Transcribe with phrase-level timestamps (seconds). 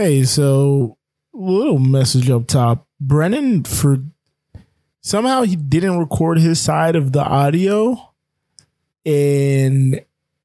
[0.00, 0.96] Hey, so
[1.34, 2.88] little message up top.
[2.98, 3.98] Brennan for
[5.02, 8.10] somehow he didn't record his side of the audio.
[9.04, 10.00] And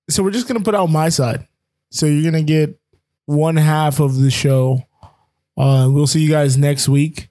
[0.09, 1.47] so we're just gonna put out my side.
[1.89, 2.77] So you're gonna get
[3.27, 4.83] one half of the show.
[5.55, 7.29] Uh, we'll see you guys next week.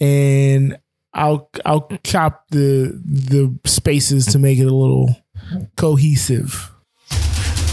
[0.00, 0.78] And
[1.12, 5.14] I'll I'll chop the the spaces to make it a little
[5.76, 6.72] cohesive.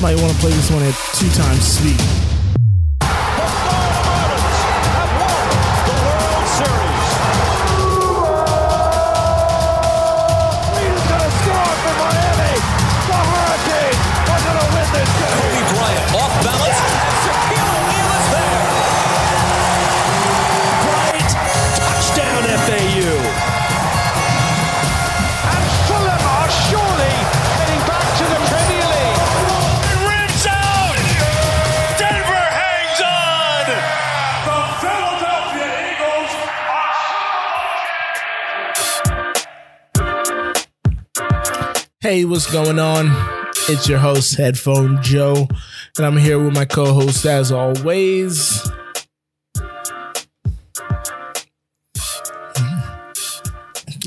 [0.01, 2.30] Might want to play this one at two times speed.
[42.01, 43.11] Hey, what's going on?
[43.69, 45.47] It's your host, Headphone Joe,
[45.97, 48.67] and I'm here with my co host as always.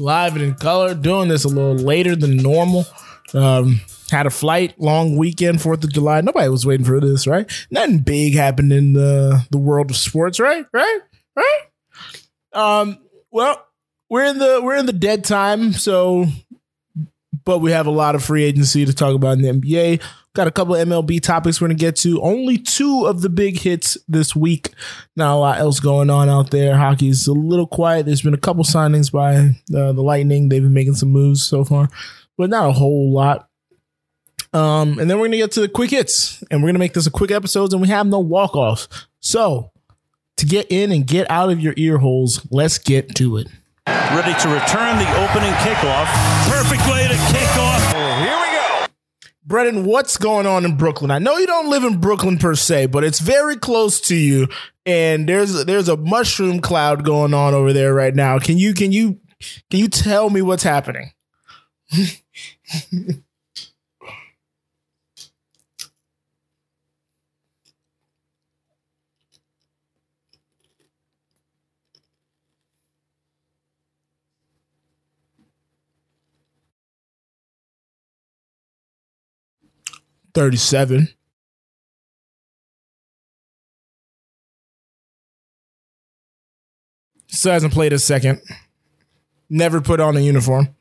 [0.01, 2.85] Live and in color, doing this a little later than normal.
[3.33, 6.21] Um, had a flight, long weekend, 4th of July.
[6.21, 7.49] Nobody was waiting for this, right?
[7.71, 10.67] Nothing big happened in the, the world of sports, right?
[10.73, 11.01] Right?
[11.37, 11.61] Right?
[12.53, 12.99] Um,
[13.31, 13.65] well,
[14.11, 16.27] we're in the we're in the dead time, so
[17.45, 20.03] but we have a lot of free agency to talk about in the NBA.
[20.35, 22.21] Got a couple of MLB topics we're going to get to.
[22.21, 24.71] Only two of the big hits this week.
[25.15, 26.77] Not a lot else going on out there.
[26.77, 28.07] Hockey's a little quiet.
[28.07, 29.37] There's been a couple signings by
[29.77, 30.49] uh, the Lightning.
[30.49, 31.89] They've been making some moves so far,
[32.37, 33.49] but not a whole lot.
[34.53, 36.81] Um, and then we're going to get to the quick hits, and we're going to
[36.81, 38.89] make this a quick episode, and we have no walk offs.
[39.21, 39.73] So,
[40.37, 43.49] to get in and get out of your ear holes, let's get to it
[43.87, 46.07] ready to return the opening kickoff.
[46.49, 47.95] Perfect way to kick off.
[47.95, 48.87] Oh, here we go.
[49.47, 51.11] Brennan, what's going on in Brooklyn?
[51.11, 54.49] I know you don't live in Brooklyn per se, but it's very close to you,
[54.87, 58.39] and there's there's a mushroom cloud going on over there right now.
[58.39, 59.21] Can you can you
[59.71, 61.11] can you tell me what's happening?
[80.35, 81.09] 37.
[87.29, 88.41] Still hasn't played a second.
[89.49, 90.75] Never put on a uniform.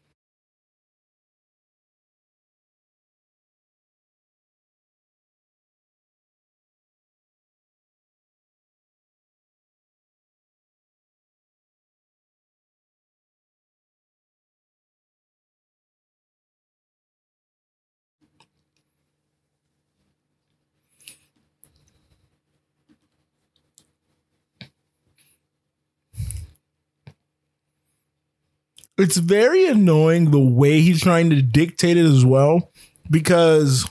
[29.04, 32.72] It's very annoying the way he's trying to dictate it as well
[33.10, 33.86] because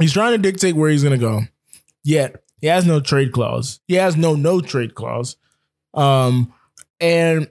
[0.00, 1.42] he's trying to dictate where he's going to go.
[2.02, 3.80] Yet he has no trade clause.
[3.86, 5.36] He has no no trade clause.
[5.92, 6.54] Um,
[6.98, 7.50] and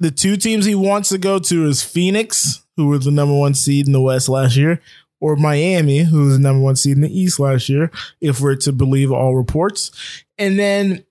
[0.00, 3.54] the two teams he wants to go to is Phoenix, who was the number one
[3.54, 4.82] seed in the West last year,
[5.18, 8.56] or Miami, who was the number one seed in the East last year, if we're
[8.56, 9.90] to believe all reports.
[10.36, 11.06] And then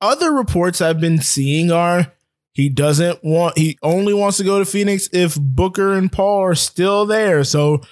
[0.00, 2.12] other reports I've been seeing are
[2.58, 6.56] he doesn't want, he only wants to go to Phoenix if Booker and Paul are
[6.56, 7.44] still there.
[7.44, 7.82] So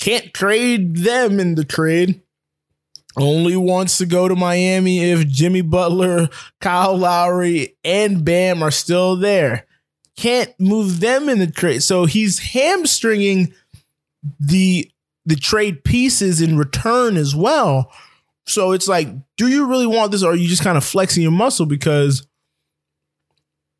[0.00, 2.20] can't trade them in the trade.
[3.16, 6.28] Only wants to go to Miami if Jimmy Butler,
[6.60, 9.64] Kyle Lowry, and Bam are still there.
[10.16, 11.84] Can't move them in the trade.
[11.84, 13.54] So he's hamstringing
[14.40, 14.90] the
[15.24, 17.92] the trade pieces in return as well.
[18.44, 21.22] So it's like, do you really want this or are you just kind of flexing
[21.22, 22.26] your muscle because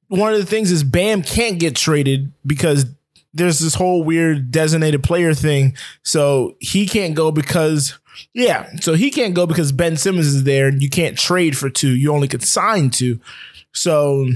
[0.09, 2.87] one of the things is Bam can't get traded because
[3.35, 5.77] there's this whole weird designated player thing.
[6.03, 7.99] So he can't go because
[8.33, 11.69] yeah, so he can't go because Ben Simmons is there and you can't trade for
[11.69, 11.95] two.
[11.95, 13.21] You only can sign two.
[13.73, 14.27] So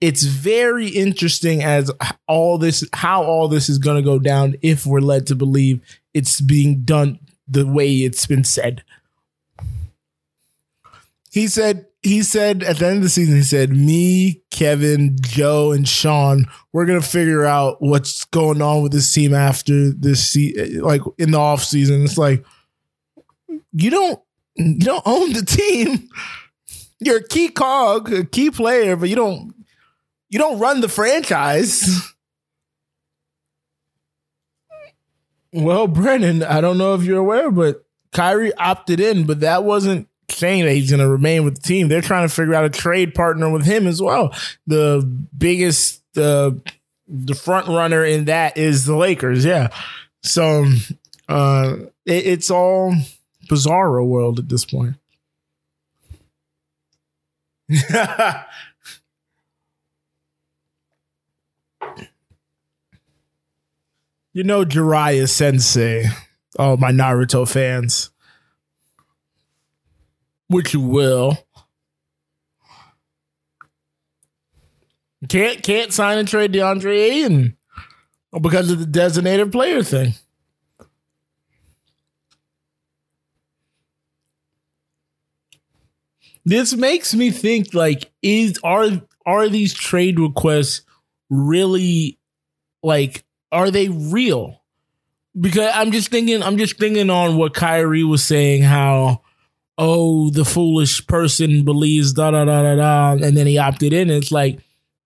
[0.00, 1.90] it's very interesting as
[2.26, 5.80] all this how all this is going to go down if we're led to believe
[6.14, 8.82] it's being done the way it's been said.
[11.30, 15.72] He said he said at the end of the season, he said, Me, Kevin, Joe,
[15.72, 20.78] and Sean, we're gonna figure out what's going on with this team after this se-
[20.80, 22.02] like in the off season.
[22.04, 22.44] It's like
[23.72, 24.20] you don't
[24.56, 26.08] you don't own the team.
[27.00, 29.54] You're a key cog, a key player, but you don't
[30.30, 32.12] you don't run the franchise.
[35.52, 40.08] Well, Brennan, I don't know if you're aware, but Kyrie opted in, but that wasn't
[40.32, 41.88] saying that he's going to remain with the team.
[41.88, 44.34] They're trying to figure out a trade partner with him as well.
[44.66, 45.02] The
[45.36, 46.52] biggest, uh,
[47.08, 49.44] the front runner in that is the Lakers.
[49.44, 49.68] Yeah.
[50.22, 50.66] So
[51.28, 52.94] uh, it, it's all
[53.48, 54.96] bizarro world at this point.
[64.32, 66.06] you know Jiraiya Sensei.
[66.58, 68.10] Oh, my Naruto fans.
[70.50, 71.38] Which you will.
[75.28, 77.56] Can't can't sign and trade DeAndre Ayton
[78.40, 80.14] because of the designated player thing.
[86.44, 88.88] This makes me think like is are
[89.24, 90.82] are these trade requests
[91.28, 92.18] really
[92.82, 94.64] like are they real?
[95.40, 99.22] Because I'm just thinking I'm just thinking on what Kyrie was saying how
[99.80, 104.10] oh the foolish person believes da da da da da and then he opted in
[104.10, 104.60] it's like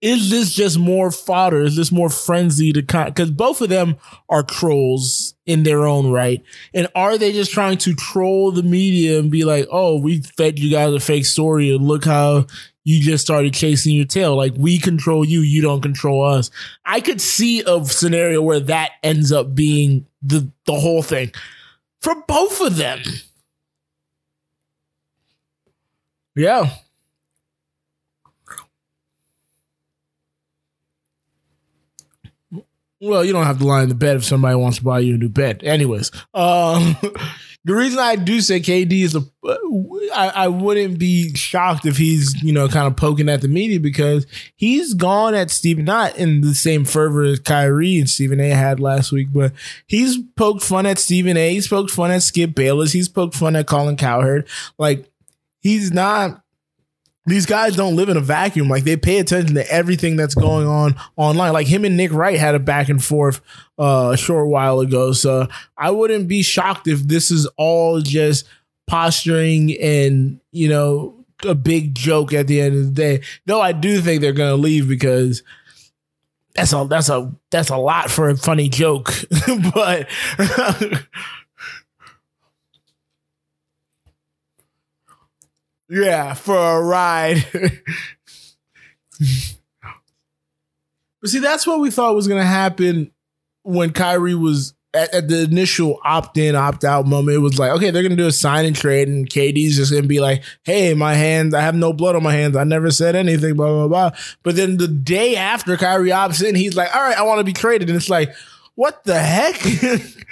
[0.05, 1.63] is this just more fodder?
[1.63, 3.07] Is this more frenzy to con?
[3.07, 3.97] Because both of them
[4.29, 6.43] are trolls in their own right.
[6.75, 10.59] And are they just trying to troll the media and be like, oh, we fed
[10.59, 12.45] you guys a fake story and look how
[12.85, 14.37] you just started chasing your tail.
[14.37, 16.51] Like we control you, you don't control us.
[16.85, 21.33] I could see a scenario where that ends up being the, the whole thing
[22.03, 23.01] for both of them.
[26.37, 26.71] Yeah.
[33.01, 35.15] Well, you don't have to lie in the bed if somebody wants to buy you
[35.15, 35.63] a new bed.
[35.63, 36.97] Anyways, um,
[37.65, 39.21] the reason I do say KD is a,
[40.15, 43.79] I, I wouldn't be shocked if he's you know kind of poking at the media
[43.79, 44.27] because
[44.57, 48.49] he's gone at Stephen not in the same fervor as Kyrie and Stephen A.
[48.49, 49.53] had last week, but
[49.87, 51.53] he's poked fun at Stephen A.
[51.53, 52.93] He's poked fun at Skip Bayless.
[52.93, 54.49] He's poked fun at Colin Cowherd.
[54.79, 55.11] Like
[55.65, 56.45] he's not
[57.27, 58.69] these guys don't live in a vacuum.
[58.69, 61.55] Like they pay attention to everything that's going on online.
[61.55, 63.41] Like him and Nick Wright had a back and forth
[63.79, 65.13] uh, a short while ago.
[65.13, 68.47] So I wouldn't be shocked if this is all just
[68.87, 73.23] posturing and you know a big joke at the end of the day.
[73.47, 75.43] Though I do think they're gonna leave because
[76.55, 79.15] that's a that's a that's a lot for a funny joke.
[79.75, 80.09] but
[85.89, 87.45] Yeah, for a ride.
[91.21, 93.11] but see, that's what we thought was going to happen
[93.63, 97.37] when Kyrie was at, at the initial opt in, opt out moment.
[97.37, 99.91] It was like, okay, they're going to do a sign and trade, and KD's just
[99.91, 102.57] going to be like, hey, my hands, I have no blood on my hands.
[102.57, 104.19] I never said anything, blah, blah, blah.
[104.43, 107.45] But then the day after Kyrie opts in, he's like, all right, I want to
[107.45, 107.89] be traded.
[107.89, 108.35] And it's like,
[108.75, 109.61] what the heck?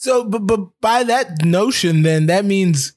[0.00, 2.94] So, but, but by that notion, then that means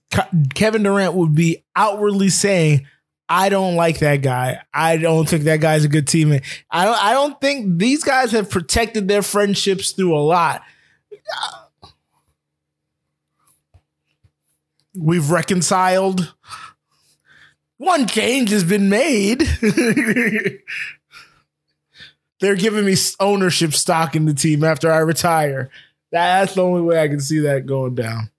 [0.54, 2.88] Kevin Durant would be outwardly saying,
[3.28, 4.62] I don't like that guy.
[4.74, 6.46] I don't think that guy's a good teammate.
[6.72, 10.62] I don't, I don't think these guys have protected their friendships through a lot.
[14.98, 16.33] We've reconciled.
[17.80, 19.40] One change has been made.
[22.40, 25.69] They're giving me ownership stock in the team after I retire.
[26.14, 28.30] That's the only way I can see that going down.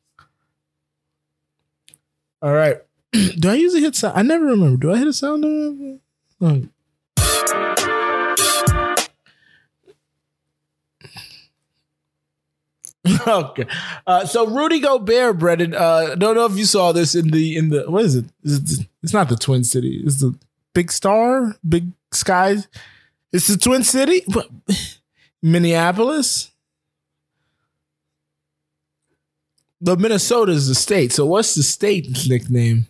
[2.40, 2.80] All right.
[3.12, 4.16] Do I usually hit sound?
[4.16, 4.76] I never remember.
[4.76, 5.44] Do I hit a sound?
[13.26, 13.66] Okay.
[14.06, 15.74] Uh, so Rudy Gobert, Brendan.
[15.74, 18.24] Uh, don't know if you saw this in the in the what is it?
[18.42, 20.00] Is it it's not the Twin City.
[20.02, 20.34] It's the
[20.72, 22.66] Big Star, Big Skies.
[23.30, 24.24] It's the Twin City,
[25.42, 26.53] Minneapolis.
[29.84, 31.12] The Minnesota is the state.
[31.12, 32.86] So what's the state's nickname?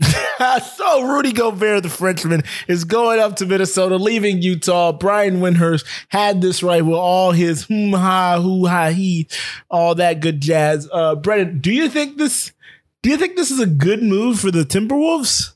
[0.76, 4.90] so Rudy Gobert, the Frenchman, is going up to Minnesota, leaving Utah.
[4.92, 9.28] Brian Windhorst had this right with all his hmm ha hoo ha he,
[9.70, 10.88] all that good jazz.
[10.90, 12.52] Uh, Brennan, do you think this?
[13.02, 15.52] Do you think this is a good move for the Timberwolves?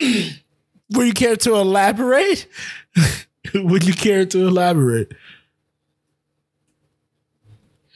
[0.92, 2.46] Would you care to elaborate?
[3.54, 5.12] Would you care to elaborate?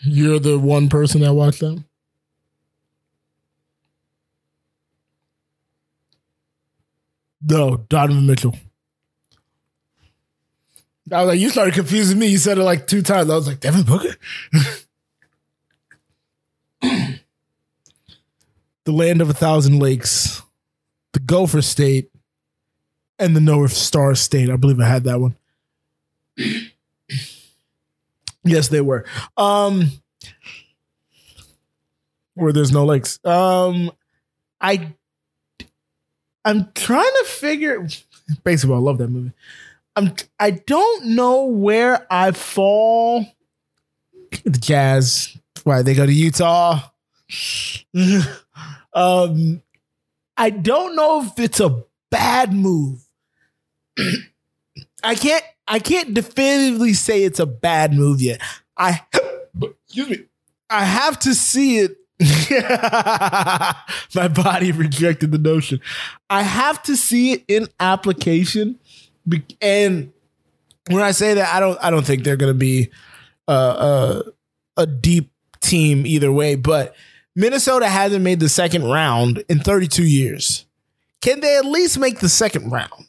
[0.06, 1.84] You're the one person that watched them?
[7.42, 8.54] No, Donovan Mitchell.
[11.12, 12.26] I was like, you started confusing me.
[12.26, 13.30] You said it like two times.
[13.30, 14.16] I was like, Devin Booker.
[18.84, 20.42] the land of a thousand lakes,
[21.12, 22.10] the Gopher State,
[23.18, 24.50] and the North Star State.
[24.50, 25.36] I believe I had that one.
[28.46, 29.04] Yes, they were.
[29.36, 29.90] Um,
[32.34, 33.18] where there's no lakes.
[33.24, 33.90] Um,
[34.60, 34.94] I,
[36.44, 37.86] I'm trying to figure.
[38.44, 39.32] Baseball, I love that movie.
[39.96, 40.14] I'm.
[40.38, 43.24] I don't know where I fall.
[44.44, 45.36] The Jazz.
[45.64, 46.90] Why they go to Utah?
[48.94, 49.62] um,
[50.36, 53.00] I don't know if it's a bad move.
[55.02, 55.44] I can't.
[55.68, 58.40] I can't definitively say it's a bad move yet.
[58.76, 59.02] I.
[59.84, 60.18] Excuse me.
[60.68, 61.96] I have to see it
[64.14, 65.80] My body rejected the notion.
[66.30, 68.78] I have to see it in application,
[69.60, 70.12] and
[70.88, 71.78] when I say that, I don't.
[71.82, 72.88] I don't think they're going to be
[73.46, 74.22] uh, uh,
[74.78, 75.30] a deep
[75.60, 76.54] team either way.
[76.54, 76.96] But
[77.34, 80.64] Minnesota hasn't made the second round in 32 years.
[81.20, 83.08] Can they at least make the second round?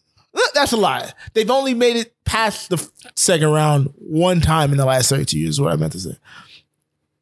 [0.54, 1.12] That's a lie.
[1.34, 5.50] They've only made it past the second round one time in the last 32 years.
[5.52, 6.18] Is what I meant to say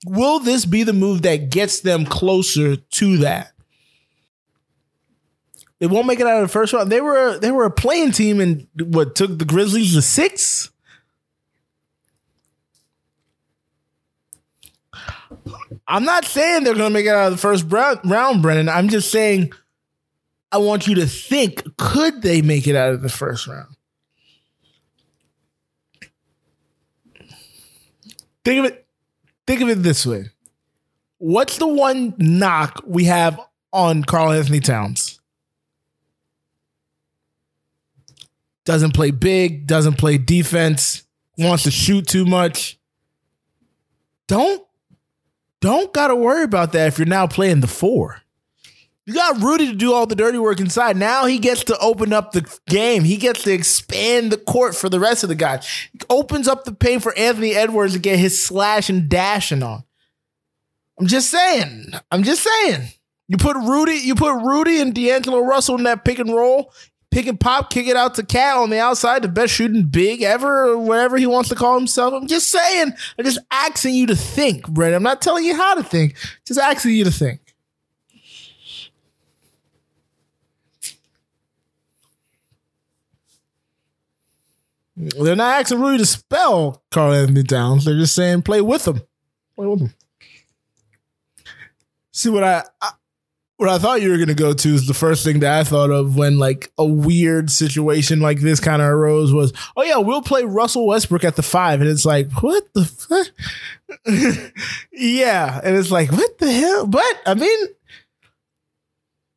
[0.06, 3.52] will this be the move that gets them closer to that?
[5.80, 6.92] They won't make it out of the first round.
[6.92, 10.72] They were they were a playing team and what took the Grizzlies to six.
[15.88, 18.70] I'm not saying they're going to make it out of the first round, Brennan.
[18.70, 19.52] I'm just saying
[20.56, 23.76] I want you to think could they make it out of the first round?
[28.46, 28.88] Think of it
[29.46, 30.30] think of it this way.
[31.18, 33.38] What's the one knock we have
[33.74, 35.20] on Karl Anthony Towns?
[38.64, 41.04] Doesn't play big, doesn't play defense,
[41.38, 42.80] wants to shoot too much.
[44.28, 44.66] Don't
[45.60, 48.22] don't gotta worry about that if you're now playing the four.
[49.06, 50.98] You got Rudy to do all the dirty work inside.
[50.98, 53.04] Now he gets to open up the game.
[53.04, 55.68] He gets to expand the court for the rest of the guys.
[56.10, 59.84] Opens up the paint for Anthony Edwards to get his slash and dashing on.
[61.00, 61.92] I'm just saying.
[62.12, 62.88] I'm just saying.
[63.28, 66.72] You put Rudy, you put Rudy and D'Angelo Russell in that pick and roll,
[67.12, 70.22] pick and pop, kick it out to Cat on the outside, the best shooting big
[70.22, 72.14] ever, or whatever he wants to call himself.
[72.14, 72.94] I'm just saying.
[73.18, 74.96] I'm just asking you to think, Brent.
[74.96, 76.16] I'm not telling you how to think.
[76.46, 77.40] Just asking you to think.
[84.96, 87.86] They're not asking Rudy to spell Karl Anthony Towns.
[87.86, 89.02] They're just saying play with him.
[89.56, 89.94] Play with him.
[92.14, 92.92] See what I, I
[93.58, 95.90] what I thought you were gonna go to is the first thing that I thought
[95.90, 100.22] of when like a weird situation like this kind of arose was, oh yeah, we'll
[100.22, 103.28] play Russell Westbrook at the five, and it's like, what the fuck?
[104.92, 106.86] yeah, and it's like, what the hell?
[106.88, 107.68] But I mean,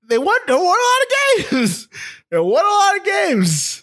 [0.08, 1.88] they won, they won a lot of games.
[2.30, 3.77] they won a lot of games.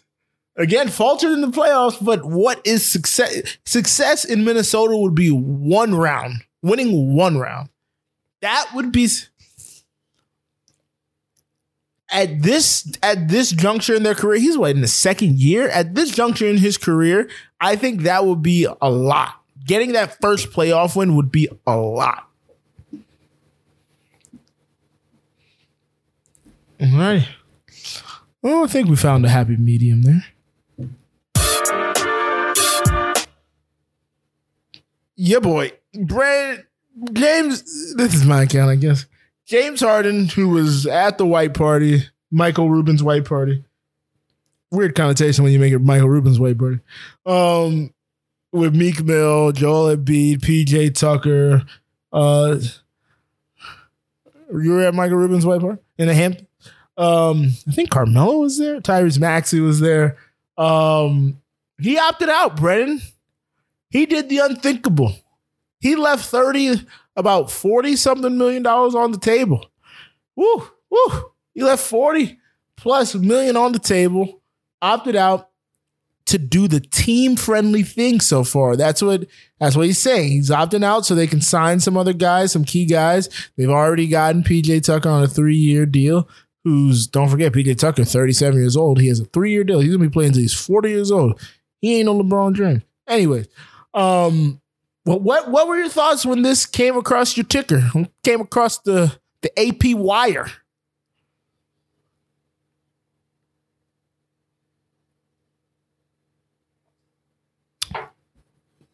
[0.58, 3.58] Again, faltered in the playoffs, but what is success?
[3.66, 7.70] Success in Minnesota would be one round, winning one round.
[8.42, 9.10] That would be
[12.10, 14.40] at this at this juncture in their career.
[14.40, 15.68] He's what in the second year.
[15.68, 19.42] At this juncture in his career, I think that would be a lot.
[19.66, 22.30] Getting that first playoff win would be a lot.
[26.80, 27.28] All right.
[28.42, 30.24] Well, I think we found a happy medium there.
[35.16, 35.72] Yeah, boy.
[35.94, 36.66] Brad
[37.14, 39.06] James, this is my account, I guess.
[39.46, 43.64] James Harden, who was at the white party, Michael Rubin's white party.
[44.72, 46.80] Weird connotation when you make it Michael Rubin's white party.
[47.26, 47.94] Um,
[48.52, 51.64] with Meek Mill, Joel Embiid, PJ Tucker.
[52.12, 52.58] Uh,
[54.52, 56.48] you were at Michael Rubin's white party in the Hampton.
[56.98, 58.80] Um, I think Carmelo was there.
[58.80, 60.18] Tyrese Maxey was there.
[60.58, 61.42] Um,
[61.80, 63.02] he opted out, Brennan.
[63.96, 65.16] He did the unthinkable.
[65.80, 66.86] He left 30,
[67.16, 69.66] about 40 something million dollars on the table.
[70.36, 71.32] Woo, woo.
[71.54, 72.38] He left 40
[72.76, 74.42] plus million on the table,
[74.82, 75.50] opted out
[76.26, 78.76] to do the team friendly thing so far.
[78.76, 79.28] That's what
[79.62, 80.30] that's what he's saying.
[80.30, 83.30] He's opting out so they can sign some other guys, some key guys.
[83.56, 86.28] They've already gotten PJ Tucker on a three year deal.
[86.66, 89.00] Who's don't forget PJ Tucker, 37 years old.
[89.00, 89.80] He has a three year deal.
[89.80, 91.40] He's gonna be playing until he's 40 years old.
[91.80, 92.82] He ain't no LeBron James.
[93.08, 93.48] Anyways,
[93.96, 94.62] um,
[95.06, 97.90] well, what what were your thoughts when this came across your ticker?
[98.24, 100.48] Came across the the AP wire?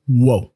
[0.08, 0.51] Whoa.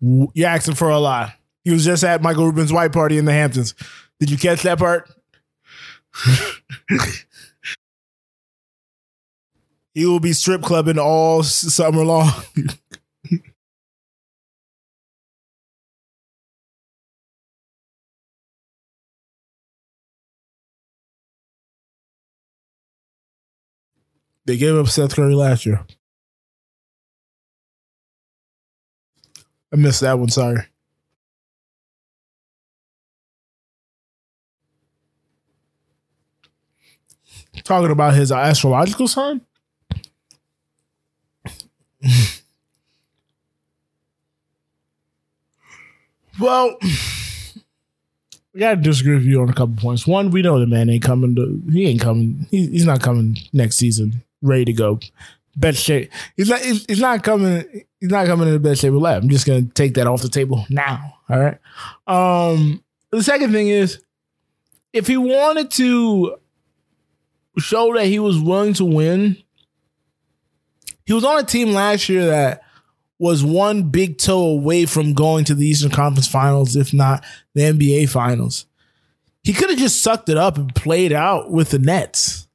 [0.00, 1.32] You're asking for a lot.
[1.64, 3.74] He was just at Michael Rubin's white party in the Hamptons.
[4.20, 5.10] Did you catch that part?
[9.94, 12.30] he will be strip clubbing all summer long.
[24.44, 25.86] they gave up Seth Curry last year.
[29.72, 30.28] I missed that one.
[30.28, 30.66] Sorry.
[37.62, 39.40] Talking about his uh, astrological sign.
[46.44, 46.76] Well,
[48.52, 50.06] we gotta disagree with you on a couple points.
[50.06, 51.62] One, we know the man ain't coming to.
[51.72, 52.46] He ain't coming.
[52.50, 54.22] He, he's not coming next season.
[54.42, 55.00] Ready to go.
[55.56, 56.12] Best shape.
[56.36, 56.60] He's not.
[56.60, 57.64] He's, he's not coming
[58.04, 59.22] he's not coming in the best shape of life.
[59.22, 61.14] I'm just gonna take that off the table now.
[61.30, 61.58] All right.
[62.06, 64.02] Um, the second thing is,
[64.92, 66.36] if he wanted to
[67.56, 69.38] show that he was willing to win,
[71.06, 72.63] he was on a team last year that
[73.24, 77.62] was one big toe away from going to the Eastern Conference Finals, if not the
[77.62, 78.66] NBA Finals.
[79.42, 82.46] He could have just sucked it up and played out with the Nets.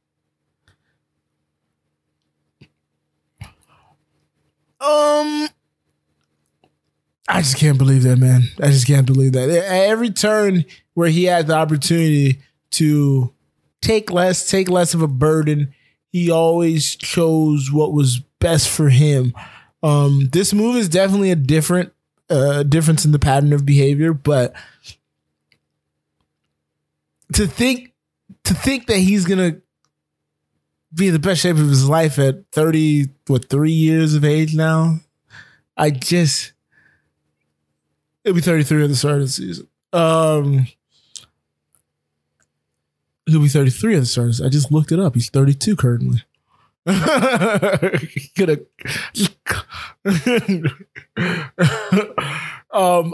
[4.79, 5.49] Um,
[7.27, 8.43] I just can't believe that, man.
[8.61, 9.49] I just can't believe that.
[9.49, 13.33] At every turn where he had the opportunity to
[13.81, 15.73] take less, take less of a burden,
[16.11, 19.33] he always chose what was best for him.
[19.81, 21.93] Um, this move is definitely a different
[22.29, 24.53] uh, difference in the pattern of behavior, but
[27.33, 27.93] to think
[28.43, 29.61] to think that he's gonna
[30.93, 34.55] be in the best shape of his life at 30, what, three years of age
[34.55, 34.99] now.
[35.77, 36.53] I just,
[38.23, 39.67] it'll be 33 at the start of the season.
[39.93, 40.67] Um,
[43.25, 44.29] he'll be 33 at the start.
[44.29, 45.15] Of the, I just looked it up.
[45.15, 46.23] He's 32 currently.
[46.85, 48.59] Could have.
[52.71, 53.13] um,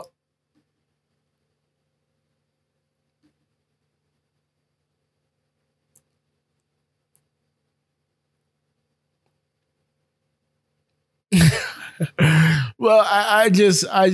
[12.78, 14.06] well, I, I just I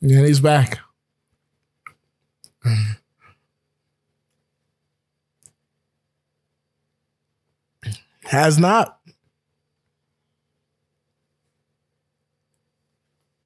[0.00, 0.80] yeah, he's back.
[8.34, 8.98] Has not.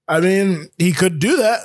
[0.09, 1.61] I mean, he could do that.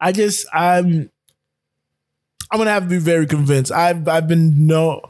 [0.00, 1.10] I just I'm
[2.50, 3.70] I'm gonna have to be very convinced.
[3.70, 5.02] I've I've been no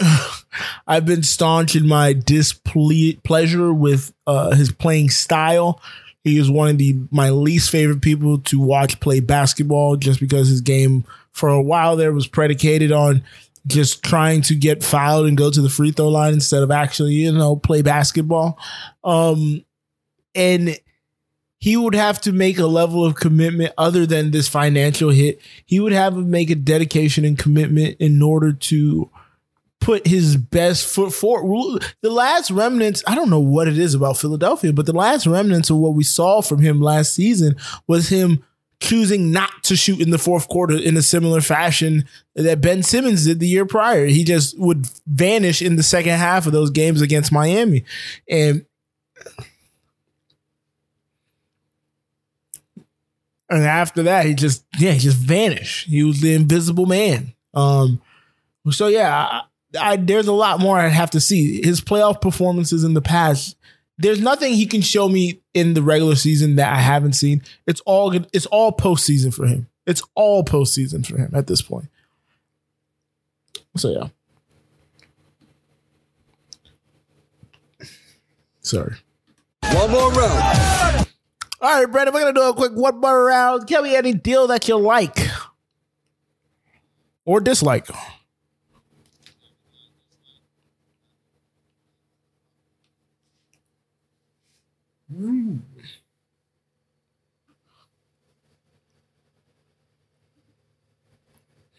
[0.86, 5.80] I've been staunch in my displeasure with uh, his playing style.
[6.24, 10.48] He is one of the my least favorite people to watch play basketball just because
[10.48, 13.22] his game for a while there was predicated on
[13.66, 17.12] just trying to get fouled and go to the free throw line instead of actually,
[17.12, 18.58] you know, play basketball.
[19.04, 19.64] Um,
[20.34, 20.78] and
[21.58, 25.40] he would have to make a level of commitment other than this financial hit.
[25.66, 29.10] He would have to make a dedication and commitment in order to
[29.80, 31.84] put his best foot forward.
[32.00, 35.70] The last remnants, I don't know what it is about Philadelphia, but the last remnants
[35.70, 38.44] of what we saw from him last season was him
[38.80, 43.26] choosing not to shoot in the fourth quarter in a similar fashion that Ben Simmons
[43.26, 44.06] did the year prior.
[44.06, 47.84] He just would vanish in the second half of those games against Miami.
[48.28, 48.64] And
[53.50, 55.88] and after that, he just yeah, he just vanished.
[55.88, 57.34] He was the invisible man.
[57.52, 58.00] Um
[58.70, 59.42] so yeah,
[59.78, 61.62] I, there's a lot more I'd have to see.
[61.62, 63.56] His playoff performances in the past,
[64.00, 67.42] there's nothing he can show me in the regular season that I haven't seen.
[67.66, 69.68] It's all it's all postseason for him.
[69.86, 71.88] It's all postseason for him at this point.
[73.76, 74.08] So yeah.
[78.62, 78.94] Sorry.
[79.72, 81.06] One more round.
[81.62, 83.68] All right, Brandon, we're gonna do a quick one more round.
[83.68, 85.28] Tell me any deal that you like
[87.26, 87.86] or dislike.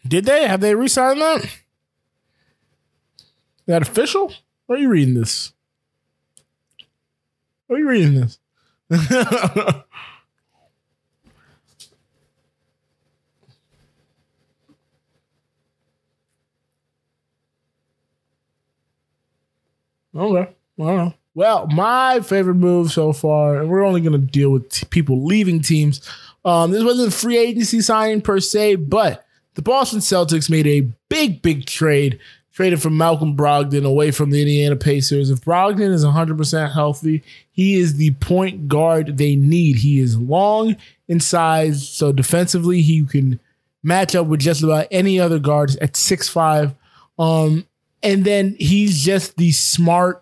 [0.06, 0.46] Did they?
[0.46, 1.44] Have they re-signed that?
[1.44, 1.60] Is
[3.66, 4.32] that official?
[4.68, 5.52] Or are you reading this?
[7.70, 8.38] Are you reading this?
[8.90, 9.84] okay.
[20.14, 21.14] Well, I don't know.
[21.34, 25.24] Well, my favorite move so far, and we're only going to deal with t- people
[25.24, 26.06] leaving teams.
[26.44, 30.88] Um, this wasn't a free agency signing per se, but the Boston Celtics made a
[31.08, 32.18] big, big trade,
[32.52, 35.30] traded from Malcolm Brogdon away from the Indiana Pacers.
[35.30, 39.76] If Brogdon is 100% healthy, he is the point guard they need.
[39.76, 40.76] He is long
[41.08, 43.40] in size, so defensively, he can
[43.82, 46.74] match up with just about any other guards at 6'5.
[47.18, 47.66] Um,
[48.02, 50.21] and then he's just the smart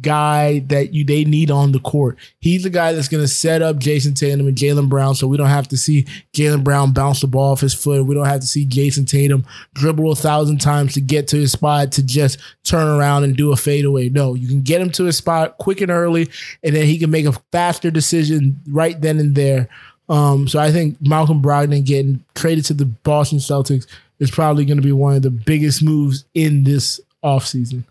[0.00, 2.18] guy that you they need on the court.
[2.40, 5.36] He's the guy that's going to set up Jayson Tatum and Jaylen Brown, so we
[5.36, 8.06] don't have to see Jaylen Brown bounce the ball off his foot.
[8.06, 11.52] We don't have to see Jayson Tatum dribble a thousand times to get to his
[11.52, 14.08] spot to just turn around and do a fadeaway.
[14.08, 16.28] No, you can get him to his spot quick and early,
[16.62, 19.68] and then he can make a faster decision right then and there.
[20.08, 23.86] Um, so I think Malcolm Brogdon getting traded to the Boston Celtics
[24.18, 27.84] is probably going to be one of the biggest moves in this offseason.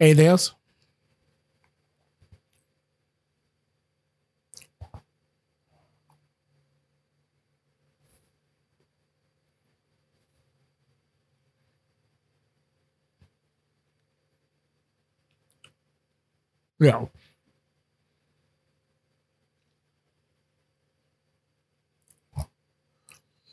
[0.00, 0.52] Anything else?
[16.78, 17.06] Yeah.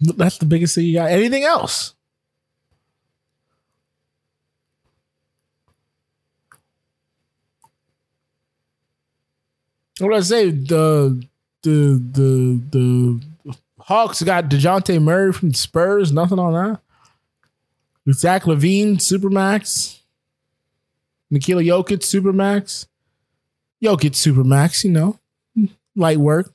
[0.02, 1.12] That's the biggest thing you got.
[1.12, 1.94] Anything else?
[10.00, 10.50] What did I say?
[10.50, 11.24] The
[11.62, 16.12] the the the Hawks got Dejounte Murray from the Spurs.
[16.12, 16.80] Nothing on that.
[18.14, 20.00] Zach LaVine, Supermax.
[21.30, 22.88] Nikola Jokic, Supermax.
[23.84, 25.20] Jokic, Supermax, you know.
[25.96, 26.54] Light work.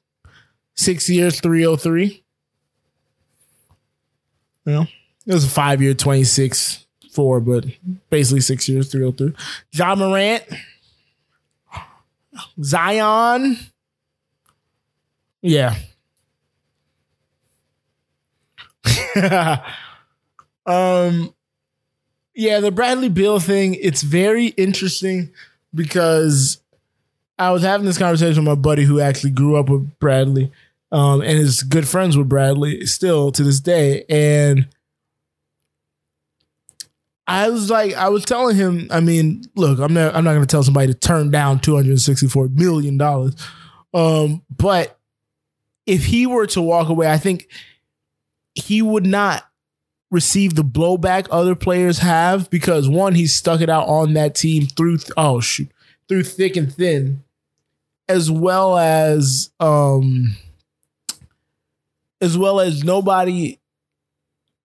[0.75, 2.25] Six years, 303.
[4.65, 4.87] You know,
[5.27, 7.65] it was a five year, 26 4, but
[8.11, 9.35] basically six years, 303.
[9.73, 10.45] Ja Morant.
[12.63, 13.59] Zion.
[15.43, 15.75] Yeah.
[20.67, 21.35] um
[22.35, 25.31] yeah, the Bradley Beal thing, it's very interesting
[25.75, 26.59] because
[27.39, 30.51] I was having this conversation with my buddy who actually grew up with Bradley
[30.91, 34.05] um, and is good friends with Bradley still to this day.
[34.09, 34.69] And
[37.27, 40.43] I was like, I was telling him, I mean, look, I'm not, I'm not going
[40.43, 43.35] to tell somebody to turn down 264 million dollars,
[43.95, 44.99] um, but
[45.87, 47.49] if he were to walk away, I think
[48.55, 49.45] he would not
[50.11, 54.67] receive the blowback other players have because one, he stuck it out on that team
[54.67, 55.71] through oh shoot
[56.09, 57.23] through thick and thin,
[58.09, 60.37] as well as um
[62.21, 63.59] as well as nobody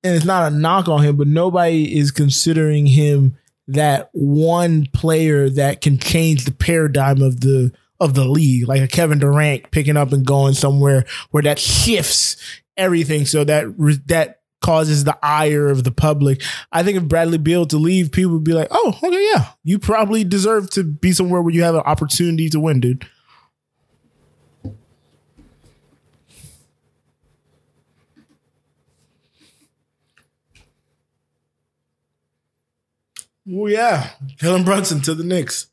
[0.03, 5.49] and it's not a knock on him, but nobody is considering him that one player
[5.49, 9.95] that can change the paradigm of the of the league, like a Kevin Durant picking
[9.95, 12.35] up and going somewhere where that shifts
[12.75, 13.65] everything, so that
[14.07, 16.41] that causes the ire of the public.
[16.71, 19.79] I think if Bradley Beal to leave, people would be like, "Oh, okay, yeah, you
[19.79, 23.07] probably deserve to be somewhere where you have an opportunity to win, dude."
[33.51, 35.67] Oh yeah, Jalen Brunson to the Knicks.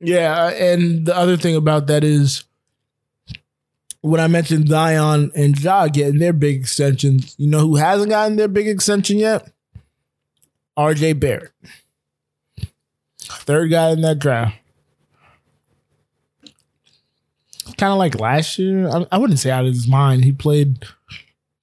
[0.00, 2.44] Yeah, uh, and the other thing about that is
[4.00, 8.36] when I mentioned Zion and Ja getting their big extensions, you know who hasn't gotten
[8.36, 9.52] their big extension yet?
[10.78, 11.52] RJ Barrett.
[13.38, 14.56] Third guy in that draft.
[17.78, 18.88] Kind of like last year.
[18.88, 20.24] I, I wouldn't say out of his mind.
[20.24, 20.84] He played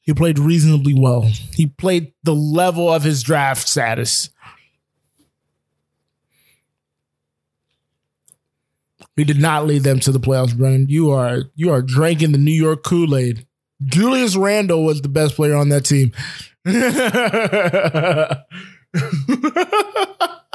[0.01, 1.23] he played reasonably well.
[1.53, 4.29] He played the level of his draft status.
[9.17, 10.85] He did not lead them to the playoffs, Brennan.
[10.89, 13.47] You are you are drinking the New York Kool-Aid.
[13.83, 16.11] Julius Randle was the best player on that team.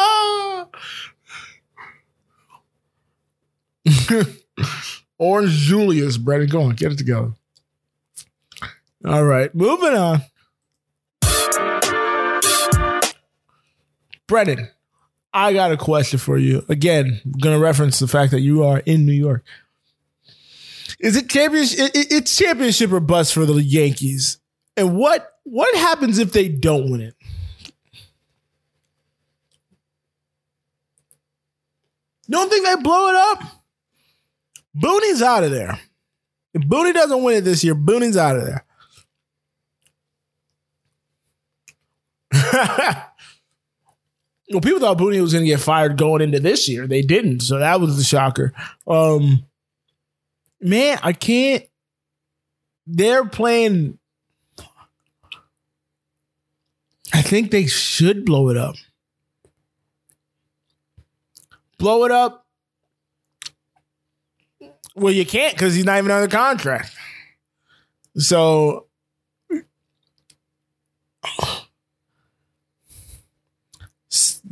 [0.03, 0.67] Ah!
[5.19, 6.49] Orange Julius, Brennan.
[6.49, 7.33] Go on, get it together.
[9.05, 10.23] All right, moving on.
[14.27, 14.69] Brennan,
[15.35, 16.65] I got a question for you.
[16.69, 19.45] Again, gonna reference the fact that you are in New York.
[21.01, 21.91] Is it championship?
[21.95, 24.39] It's championship or bust for the Yankees.
[24.77, 27.15] And what what happens if they don't win it?
[27.21, 27.27] You
[32.31, 33.43] don't think they blow it up?
[34.77, 35.79] Booney's out of there.
[36.55, 38.65] If Booney doesn't win it this year, Booney's out of there.
[44.51, 46.87] well, people thought Booney was going to get fired going into this year.
[46.87, 48.53] They didn't, so that was the shocker.
[48.87, 49.45] Um,
[50.61, 51.65] man, I can't.
[52.87, 53.99] They're playing.
[57.13, 58.77] I think they should blow it up.
[61.83, 62.47] Blow it up.
[64.95, 66.95] Well, you can't because he's not even under contract.
[68.17, 68.87] So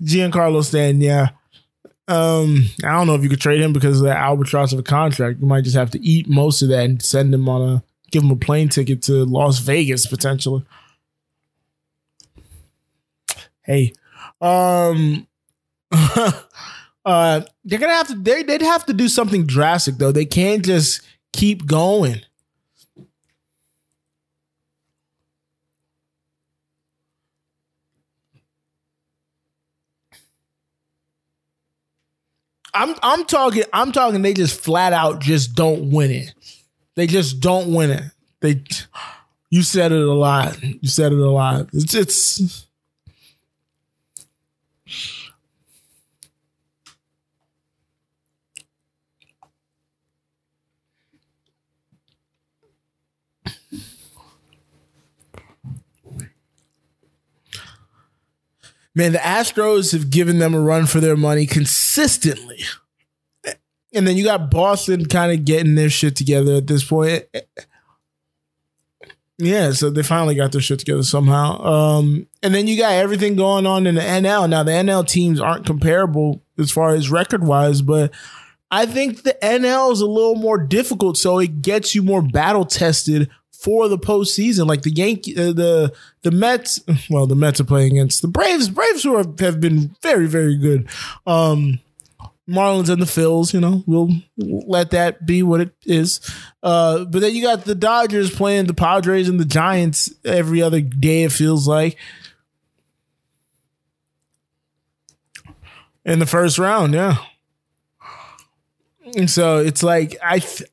[0.03, 1.29] Giancarlo Stanton, yeah.
[2.09, 4.83] Um, I don't know if you could trade him because of the albatross of a
[4.83, 5.39] contract.
[5.39, 8.25] You might just have to eat most of that and send him on a give
[8.25, 10.65] him a plane ticket to Las Vegas potentially.
[13.63, 13.93] Hey,
[14.41, 15.29] um,
[17.05, 18.15] uh, they're gonna have to.
[18.15, 20.13] They they'd have to do something drastic though.
[20.13, 21.01] They can't just
[21.33, 22.23] keep going.
[32.75, 36.33] I'm I'm talking I'm talking they just flat out just don't win it.
[36.95, 38.05] They just don't win it.
[38.41, 38.63] They
[39.51, 40.63] you said it a lot.
[40.63, 41.69] You said it a lot.
[41.73, 42.67] It's it's
[58.95, 62.59] Man, the Astros have given them a run for their money consistently.
[63.93, 67.25] And then you got Boston kind of getting their shit together at this point.
[69.39, 71.61] Yeah, so they finally got their shit together somehow.
[71.65, 74.49] Um, and then you got everything going on in the NL.
[74.49, 78.13] Now the NL teams aren't comparable as far as record wise, but
[78.71, 82.65] I think the NL is a little more difficult, so it gets you more battle
[82.65, 84.67] tested for the postseason.
[84.67, 85.93] Like the Yankee, uh, the
[86.23, 86.81] the Mets.
[87.11, 88.69] Well, the Mets are playing against the Braves.
[88.69, 90.89] Braves who have, have been very very good.
[91.27, 91.81] Um,
[92.49, 96.21] Marlins and the Phils, you know, we'll let that be what it is.
[96.65, 100.81] Uh, but then you got the Dodgers playing the Padres and the Giants every other
[100.81, 101.97] day, it feels like.
[106.05, 107.19] In the first round, yeah.
[109.17, 110.71] And so it's like I th-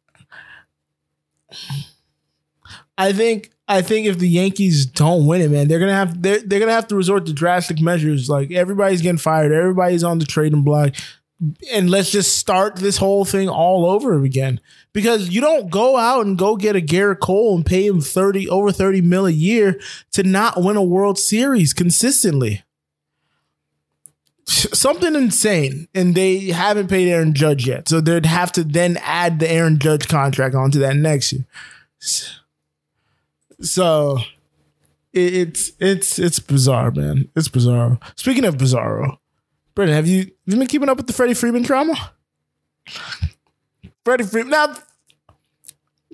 [2.97, 6.39] I think I think if the Yankees don't win it, man, they're gonna have they're,
[6.39, 8.29] they're gonna have to resort to drastic measures.
[8.29, 10.93] Like everybody's getting fired, everybody's on the trading block
[11.71, 14.59] and let's just start this whole thing all over again.
[14.93, 18.49] Because you don't go out and go get a Gerrit Cole and pay him 30
[18.49, 19.79] over 30 mil a year
[20.13, 22.63] to not win a World Series consistently.
[24.45, 25.87] Something insane.
[25.93, 27.87] And they haven't paid Aaron Judge yet.
[27.87, 31.45] So they'd have to then add the Aaron Judge contract onto that next year.
[33.61, 34.19] So
[35.13, 37.29] it's it's it's bizarre, man.
[37.35, 37.99] It's bizarre.
[38.15, 39.17] Speaking of bizarro,
[39.77, 42.13] Brendan, have you, have you been keeping up with the Freddie Freeman drama?
[44.03, 44.49] Freddie Freeman.
[44.49, 44.75] Now,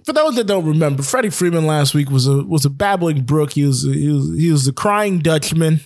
[0.03, 3.53] for those that don't remember, Freddie Freeman last week was a was a babbling brook.
[3.53, 5.79] He was he was he was the crying Dutchman.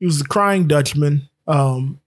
[0.00, 1.28] He was the crying Dutchman.
[1.46, 2.00] Um,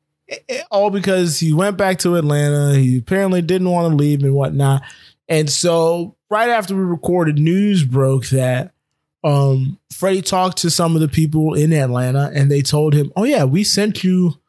[0.71, 2.76] all because he went back to Atlanta.
[2.78, 4.82] He apparently didn't want to leave and whatnot.
[5.28, 8.74] And so, right after we recorded, news broke that
[9.24, 13.24] um, Freddie talked to some of the people in Atlanta, and they told him, "Oh
[13.24, 14.41] yeah, we sent you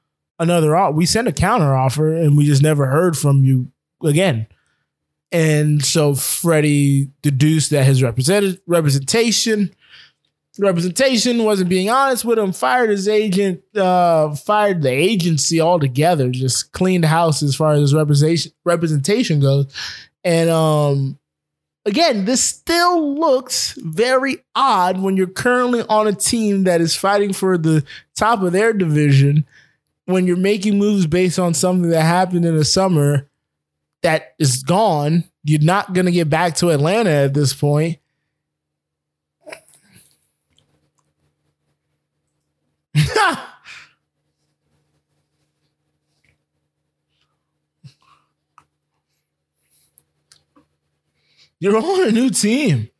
[0.42, 3.70] another we sent a counter offer and we just never heard from you
[4.02, 4.46] again.
[5.30, 9.74] And so Freddie deduced that his represented representation
[10.58, 16.72] representation wasn't being honest with him, fired his agent, uh, fired the agency altogether, just
[16.72, 19.66] cleaned house as far as his representation representation goes.
[20.24, 21.18] And um
[21.84, 27.32] again, this still looks very odd when you're currently on a team that is fighting
[27.32, 29.46] for the top of their division
[30.04, 33.28] when you're making moves based on something that happened in the summer
[34.02, 37.98] that is gone, you're not going to get back to Atlanta at this point.
[51.62, 52.90] You're on a new team.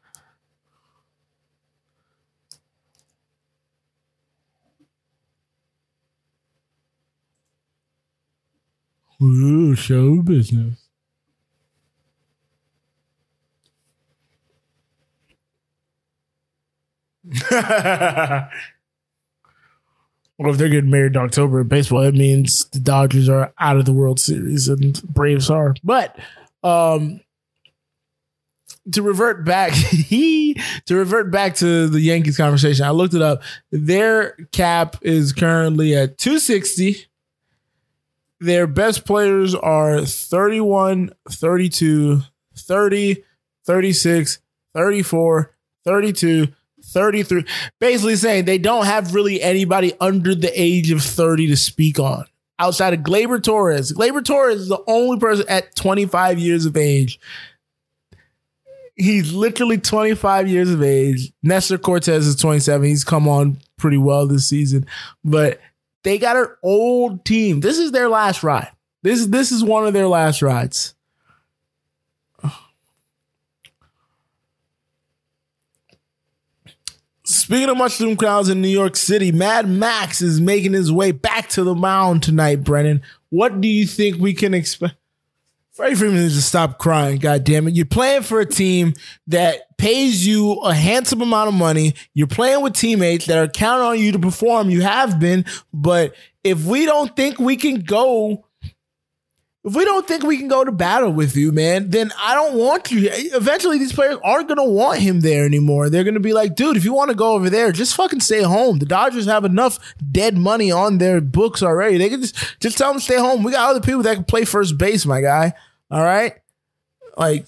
[9.20, 10.76] Ooh, show business.
[17.50, 18.50] well,
[20.38, 23.86] if they're getting married in October in baseball, it means the Dodgers are out of
[23.86, 25.74] the World Series and Braves are.
[25.82, 26.16] But
[26.62, 27.22] Um,
[28.90, 32.84] to revert back, he to revert back to the Yankees conversation.
[32.84, 33.42] I looked it up.
[33.70, 37.06] Their cap is currently at 260.
[38.40, 42.22] Their best players are 31, 32,
[42.56, 43.24] 30,
[43.64, 44.38] 36,
[44.74, 46.48] 34, 32,
[46.84, 47.44] 33.
[47.78, 52.24] Basically saying they don't have really anybody under the age of 30 to speak on.
[52.58, 53.92] Outside of Gleyber Torres.
[53.92, 57.20] Gleyber Torres is the only person at 25 years of age
[58.96, 61.32] he's literally 25 years of age.
[61.42, 62.86] Nestor Cortes is 27.
[62.86, 64.86] He's come on pretty well this season,
[65.24, 65.60] but
[66.02, 67.60] they got an old team.
[67.60, 68.70] This is their last ride.
[69.02, 70.94] This is this is one of their last rides.
[77.24, 81.48] Speaking of mushroom crowds in New York City, Mad Max is making his way back
[81.50, 83.00] to the mound tonight, Brennan.
[83.30, 84.96] What do you think we can expect?
[85.72, 87.16] Freddie Freeman needs to stop crying.
[87.16, 87.74] God damn it.
[87.74, 88.92] You're playing for a team
[89.28, 91.94] that pays you a handsome amount of money.
[92.12, 94.68] You're playing with teammates that are counting on you to perform.
[94.68, 95.46] You have been.
[95.72, 98.44] But if we don't think we can go
[99.64, 102.54] if we don't think we can go to battle with you, man, then I don't
[102.54, 103.08] want you.
[103.12, 105.88] Eventually, these players aren't going to want him there anymore.
[105.88, 108.20] They're going to be like, dude, if you want to go over there, just fucking
[108.20, 108.80] stay home.
[108.80, 109.78] The Dodgers have enough
[110.10, 111.96] dead money on their books already.
[111.96, 113.44] They can just just tell them stay home.
[113.44, 115.54] We got other people that can play first base, my guy.
[115.90, 116.34] All right,
[117.16, 117.46] like.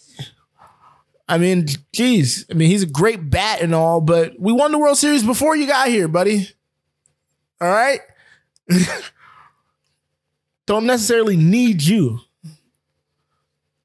[1.27, 2.44] I mean, geez.
[2.50, 5.57] I mean, he's a great bat and all, but we won the World Series before
[5.57, 6.50] you got here, buddy.
[7.62, 8.00] All right.
[10.66, 12.20] don't necessarily need you.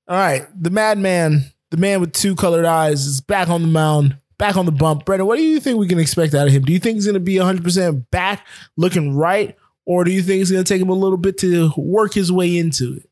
[0.08, 4.18] All right, the madman, the man with two colored eyes, is back on the mound,
[4.38, 5.06] back on the bump.
[5.06, 6.64] Brendan, what do you think we can expect out of him?
[6.64, 10.42] Do you think he's going to be 100% back, looking right, or do you think
[10.42, 13.10] it's going to take him a little bit to work his way into it?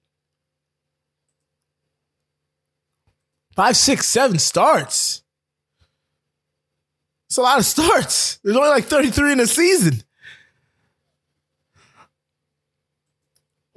[3.55, 5.23] Five, six, seven starts.
[7.27, 8.39] It's a lot of starts.
[8.43, 10.01] There's only like 33 in a season.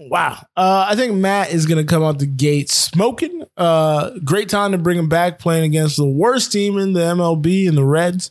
[0.00, 0.46] Wow.
[0.56, 3.44] Uh, I think Matt is going to come out the gate smoking.
[3.54, 7.66] Uh, great time to bring him back playing against the worst team in the MLB
[7.66, 8.30] in the Reds.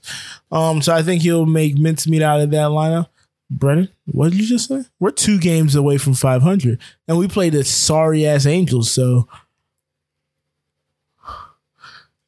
[0.51, 3.09] Um, so I think he'll make mincemeat out of that lineup.
[3.51, 4.83] Brennan, what did you just say?
[4.99, 8.89] We're two games away from 500, and we played the sorry ass Angels.
[8.91, 9.27] So,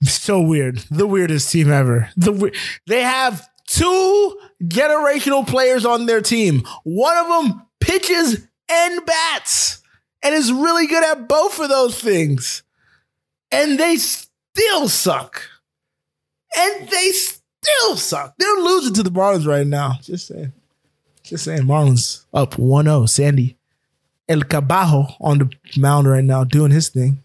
[0.04, 0.77] so weird.
[0.91, 2.10] The weirdest team ever.
[2.15, 6.63] The they have two generational players on their team.
[6.84, 9.82] One of them pitches and bats
[10.24, 12.64] and is really good at both of those things.
[13.52, 15.44] And they still suck.
[16.58, 18.34] And they still suck.
[18.38, 19.96] They're losing to the Marlins right now.
[20.02, 20.54] Just saying.
[21.24, 21.64] Just saying.
[21.64, 23.06] Marlins up 1 0.
[23.06, 23.58] Sandy
[24.28, 27.24] El Cabajo on the mound right now doing his thing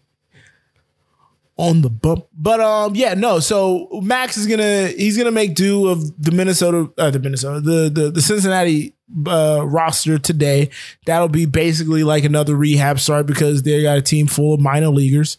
[1.57, 2.25] on the bump.
[2.33, 3.39] But um, yeah, no.
[3.39, 7.89] So Max is gonna he's gonna make do of the Minnesota, uh, the Minnesota, the
[7.89, 8.95] the the Cincinnati
[9.27, 10.69] uh, roster today.
[11.05, 14.89] That'll be basically like another rehab start because they got a team full of minor
[14.89, 15.37] leaguers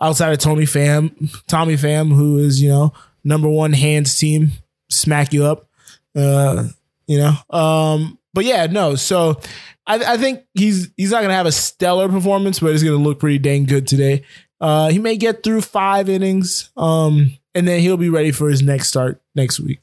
[0.00, 2.92] outside of Tony Pham, Tommy Pham, who is you know
[3.24, 4.52] number one hands team,
[4.88, 5.68] smack you up.
[6.16, 6.68] Uh,
[7.06, 8.94] you know, um, but yeah, no.
[8.94, 9.40] So
[9.86, 13.18] I, I think he's he's not gonna have a stellar performance, but he's gonna look
[13.18, 14.24] pretty dang good today.
[14.60, 18.62] Uh, he may get through five innings, um, and then he'll be ready for his
[18.62, 19.80] next start next week.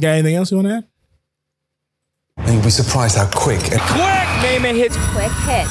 [0.00, 0.86] Got anything else you want to add?
[2.36, 4.96] And you'll be surprised how quick and quick Naaman hits.
[5.12, 5.66] Quick hit.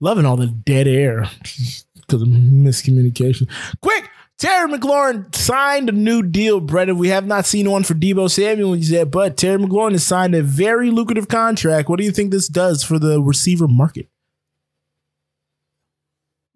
[0.00, 1.28] Loving all the dead air
[1.94, 3.48] because of miscommunication.
[3.80, 6.98] Quick, Terry McLaurin signed a new deal, Brendan.
[6.98, 10.42] We have not seen one for Deebo Samuel yet, but Terry McLaurin has signed a
[10.42, 11.88] very lucrative contract.
[11.88, 14.08] What do you think this does for the receiver market?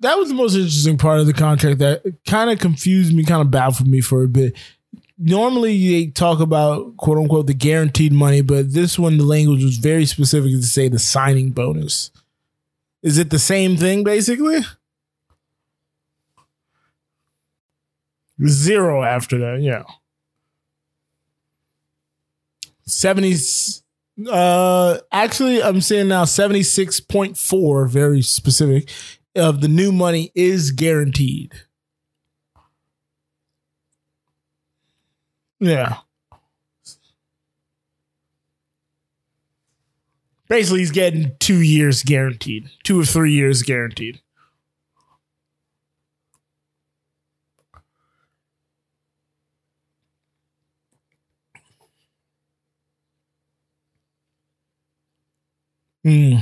[0.00, 3.42] That was the most interesting part of the contract that kind of confused me, kind
[3.42, 4.56] of baffled me for a bit.
[5.18, 9.78] Normally, they talk about quote unquote the guaranteed money, but this one, the language was
[9.78, 12.12] very specific to say the signing bonus.
[13.02, 14.60] Is it the same thing basically?
[18.46, 19.82] Zero after that, yeah.
[22.86, 23.34] 70,
[24.30, 28.90] uh actually I'm saying now 76.4 very specific
[29.38, 31.52] of the new money is guaranteed.
[35.60, 35.98] Yeah.
[40.48, 44.20] Basically, he's getting two years guaranteed, two or three years guaranteed.
[56.04, 56.38] Hmm.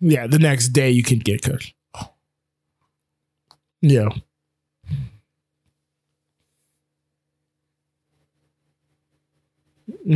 [0.00, 1.72] Yeah, the next day you can get cooked.
[3.80, 4.08] Yeah.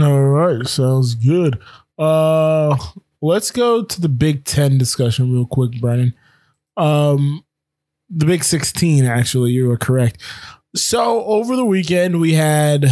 [0.01, 1.59] All right, sounds good.
[1.99, 2.76] Uh
[3.20, 6.14] let's go to the Big 10 discussion real quick, Brennan.
[6.76, 7.45] Um
[8.11, 10.20] the Big 16 actually, you are correct.
[10.74, 12.87] So, over the weekend we had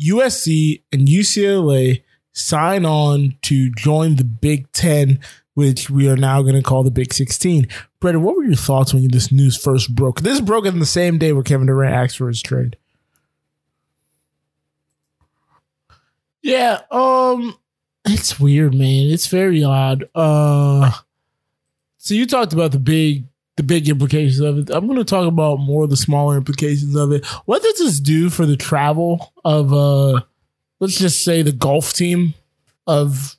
[0.00, 2.02] USC and UCLA
[2.32, 5.20] sign on to join the Big 10
[5.54, 7.66] which we are now going to call the Big 16.
[8.00, 10.20] Brendan, what were your thoughts when this news first broke?
[10.20, 12.76] This broke on the same day where Kevin Durant asked for his trade.
[16.42, 17.56] Yeah, um,
[18.04, 19.06] it's weird, man.
[19.06, 20.08] It's very odd.
[20.14, 20.90] Uh,
[21.96, 23.24] so you talked about the big,
[23.56, 24.70] the big implications of it.
[24.70, 27.24] I'm going to talk about more of the smaller implications of it.
[27.46, 30.20] What does this do for the travel of, uh,
[30.80, 32.34] let's just say the golf team
[32.86, 33.36] of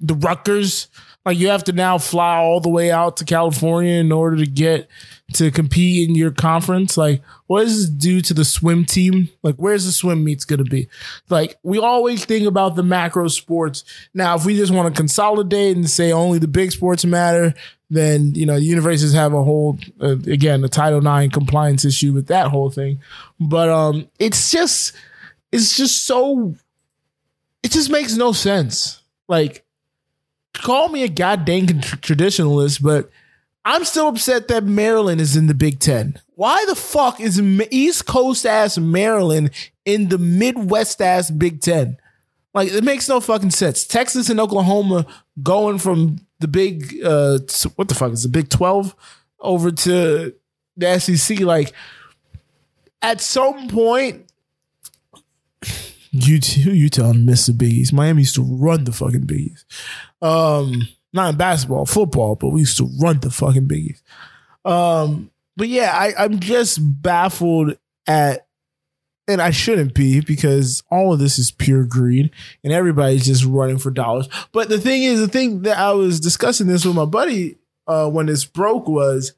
[0.00, 0.88] the Rutgers?
[1.24, 4.46] Like you have to now fly all the way out to California in order to
[4.46, 4.88] get
[5.34, 6.96] to compete in your conference.
[6.96, 9.28] Like, what does this do to the swim team?
[9.42, 10.88] Like, where's the swim meets going to be?
[11.28, 13.84] Like, we always think about the macro sports.
[14.12, 17.54] Now, if we just want to consolidate and say only the big sports matter,
[17.92, 22.14] then you know the universities have a whole uh, again the Title IX compliance issue
[22.14, 23.00] with that whole thing.
[23.38, 24.94] But um, it's just
[25.52, 26.54] it's just so
[27.62, 29.02] it just makes no sense.
[29.28, 29.61] Like
[30.54, 33.10] call me a goddamn traditionalist, but
[33.64, 36.20] I'm still upset that Maryland is in the Big Ten.
[36.34, 37.40] Why the fuck is
[37.70, 39.50] East Coast ass Maryland
[39.84, 41.96] in the Midwest ass Big Ten?
[42.54, 43.84] Like it makes no fucking sense.
[43.84, 45.06] Texas and Oklahoma
[45.42, 47.38] going from the big uh
[47.76, 48.94] what the fuck is the Big Twelve
[49.40, 50.34] over to
[50.76, 51.40] the SEC.
[51.40, 51.72] Like
[53.00, 54.30] at some point,
[56.10, 57.92] you Utah missed the Big East.
[57.92, 59.64] Miami used to run the fucking Big East.
[60.22, 64.04] Um, not in basketball, football, but we used to run the fucking Big East.
[64.64, 68.46] Um, but yeah, I, I'm just baffled at,
[69.28, 72.30] and I shouldn't be because all of this is pure greed
[72.64, 74.28] and everybody's just running for dollars.
[74.52, 78.08] But the thing is, the thing that I was discussing this with my buddy uh,
[78.08, 79.34] when this broke was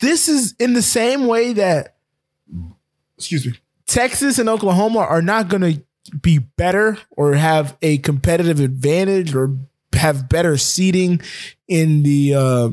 [0.00, 1.96] this is in the same way that,
[3.16, 3.54] excuse me,
[3.86, 9.56] Texas and Oklahoma are not going to be better or have a competitive advantage or
[9.98, 11.20] have better seating
[11.66, 12.70] in the uh,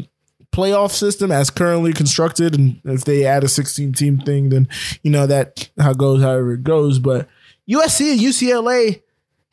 [0.55, 2.55] playoff system as currently constructed.
[2.55, 4.69] And if they add a 16 team thing, then
[5.03, 6.99] you know that how it goes, however it goes.
[6.99, 7.27] But
[7.69, 9.01] USC and UCLA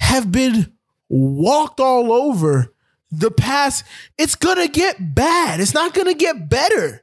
[0.00, 0.72] have been
[1.08, 2.72] walked all over
[3.10, 3.84] the past.
[4.16, 5.60] It's gonna get bad.
[5.60, 7.02] It's not gonna get better.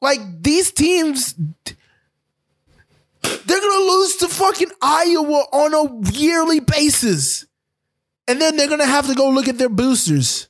[0.00, 1.34] Like these teams
[3.22, 7.46] they're gonna lose to fucking Iowa on a yearly basis.
[8.26, 10.48] And then they're gonna have to go look at their boosters.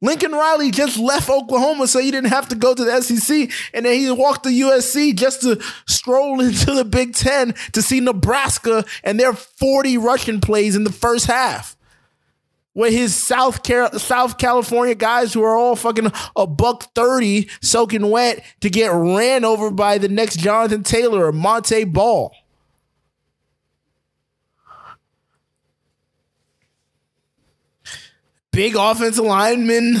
[0.00, 3.86] Lincoln Riley just left Oklahoma so he didn't have to go to the SEC, and
[3.86, 8.84] then he walked to USC just to stroll into the Big Ten to see Nebraska
[9.04, 11.76] and their 40 rushing plays in the first half
[12.74, 18.08] with his South Car- South California guys who are all fucking a buck 30 soaking
[18.10, 22.34] wet to get ran over by the next Jonathan Taylor or Montee Ball.
[28.52, 29.96] Big offensive lineman.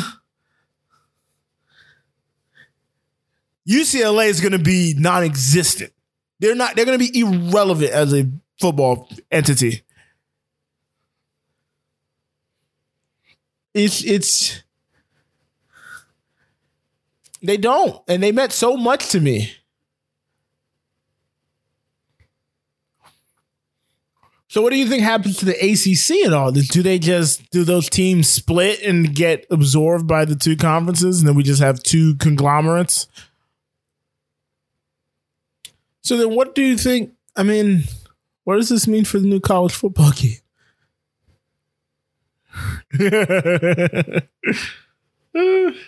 [3.68, 5.92] UCLA is going to be non-existent.
[6.38, 6.76] They're not.
[6.76, 8.30] They're going to be irrelevant as a
[8.60, 9.82] football entity.
[13.74, 14.62] it's it's
[17.42, 19.52] they don't and they meant so much to me
[24.52, 26.52] so what do you think happens to the acc and all?
[26.52, 31.26] Do they just do those teams split and get absorbed by the two conferences and
[31.26, 33.06] then we just have two conglomerates?
[36.02, 37.84] So then what do you think i mean
[38.44, 40.36] what does this mean for the new college football game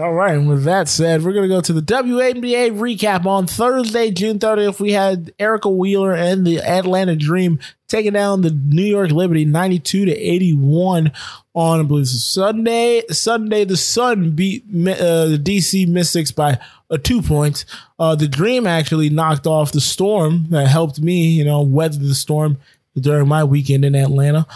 [0.00, 3.46] All right, and with that said, we're going to go to the WNBA recap on
[3.46, 4.80] Thursday, June 30th.
[4.80, 10.06] We had Erica Wheeler and the Atlanta Dream taking down the New York Liberty 92
[10.06, 11.12] to 81
[11.54, 13.02] on, I believe, Sunday.
[13.10, 17.66] Sunday, the Sun beat uh, the DC Mystics by a two points.
[17.98, 22.14] Uh, the Dream actually knocked off the Storm that helped me, you know, weather the
[22.14, 22.56] storm
[22.98, 24.46] during my weekend in Atlanta.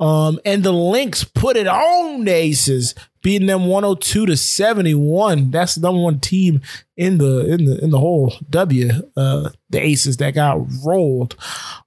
[0.00, 2.94] Um, and the Lynx put it on the Aces
[3.24, 5.50] beating them 102 to 71.
[5.50, 6.60] That's the number one team
[6.94, 8.90] in the in the in the whole W.
[9.16, 11.34] Uh, the Aces that got rolled.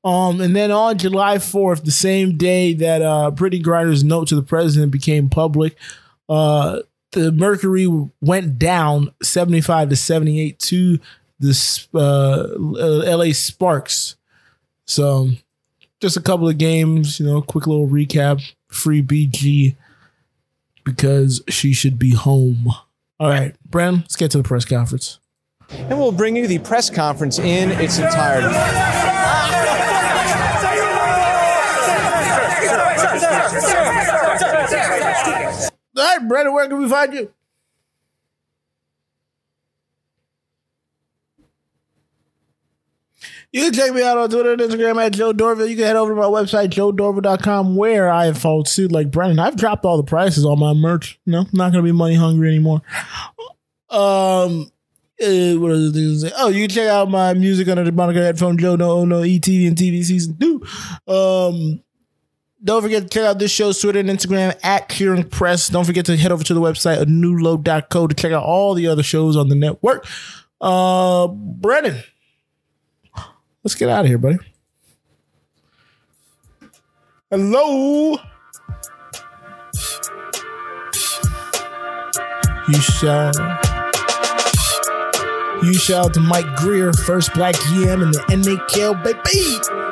[0.03, 4.35] Um, and then on July 4th, the same day that uh, Brittney Griner's note to
[4.35, 5.77] the president became public,
[6.27, 6.79] uh,
[7.11, 7.88] the Mercury
[8.19, 10.99] went down 75 to 78 to
[11.39, 14.15] the uh, LA Sparks.
[14.85, 15.29] So
[16.01, 18.41] just a couple of games, you know, quick little recap.
[18.69, 19.75] Free BG
[20.88, 22.69] because she should be home.
[23.19, 25.19] All right, Bren, let's get to the press conference.
[25.69, 28.47] And we'll bring you the press conference in its entirety.
[35.97, 37.33] All right, Brendan, where can we find you?
[43.52, 45.70] You can check me out on Twitter and Instagram at Joe Dorville.
[45.70, 49.39] You can head over to my website, joedorville.com, where I have followed suit like Brennan.
[49.39, 51.20] I've dropped all the prices on my merch.
[51.26, 52.82] No, not going to be money hungry anymore.
[53.89, 54.70] Um,
[55.20, 56.32] uh, what are the things?
[56.38, 59.68] Oh, you can check out my music under the moniker Headphone Joe No No ETV
[59.68, 60.62] and TV season two.
[61.12, 61.82] Um,
[62.64, 65.70] don't forget to check out this show's Twitter and Instagram at Curing Press.
[65.70, 69.04] Don't forget to head over to the website anewload.co to check out all the other
[69.04, 70.06] shows on the network.
[70.60, 72.04] Uh, Brennan,
[73.68, 74.38] let's get out of here, buddy.
[77.30, 78.18] Hello.
[82.70, 83.34] You shall.
[85.61, 89.86] You shout to Mike Grier, first black GM in the NHL, baby.